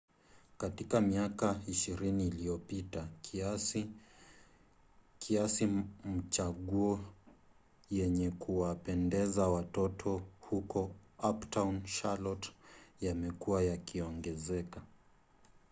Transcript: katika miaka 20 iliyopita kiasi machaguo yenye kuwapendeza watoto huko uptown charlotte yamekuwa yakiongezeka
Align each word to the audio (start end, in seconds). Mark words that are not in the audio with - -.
katika 0.57 1.01
miaka 1.01 1.55
20 1.67 2.27
iliyopita 2.27 3.07
kiasi 5.19 5.67
machaguo 6.05 6.99
yenye 7.91 8.31
kuwapendeza 8.31 9.47
watoto 9.47 10.21
huko 10.39 10.95
uptown 11.29 11.83
charlotte 11.83 12.51
yamekuwa 13.01 13.63
yakiongezeka 13.63 14.81